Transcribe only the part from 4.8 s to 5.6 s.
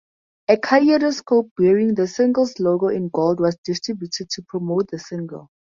the single.